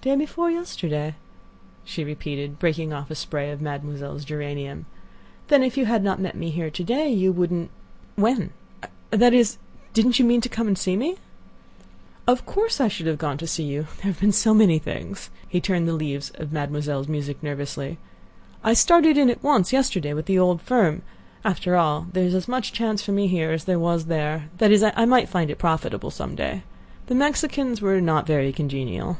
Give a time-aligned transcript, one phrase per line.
[0.00, 1.16] "Day before yesterday,"
[1.84, 4.86] she repeated, breaking off a spray of Mademoiselle's geranium;
[5.48, 9.58] "then if you had not met me here to day you wouldn't—when—that is,
[9.92, 11.16] didn't you mean to come and see me?"
[12.26, 13.88] "Of course, I should have gone to see you.
[13.96, 17.98] There have been so many things—" he turned the leaves of Mademoiselle's music nervously.
[18.62, 21.02] "I started in at once yesterday with the old firm.
[21.44, 24.84] After all there is as much chance for me here as there was there—that is,
[24.84, 26.62] I might find it profitable some day.
[27.08, 29.18] The Mexicans were not very congenial."